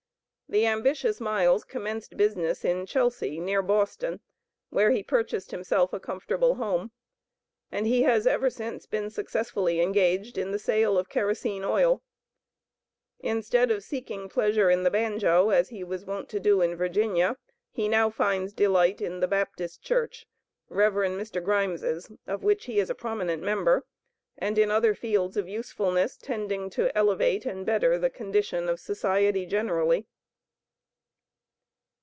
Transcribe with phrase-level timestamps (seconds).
[0.53, 4.19] The ambitious Miles commenced business in Chelsea, near Boston,
[4.69, 6.91] where he purchased himself a comfortable home;
[7.71, 12.03] and he has ever since been successfully engaged in the sale of kerosene oil.
[13.21, 17.37] Instead of seeking pleasure in the banjo, as he was wont to do in Virginia,
[17.71, 20.27] he now finds delight in the Baptist Church,
[20.67, 20.91] Rev.
[20.95, 21.41] Mr.
[21.41, 23.85] Grimes', of which he is a prominent member,
[24.37, 29.45] and in other fields of usefulness tending to elevate and better the condition of society
[29.45, 30.07] generally.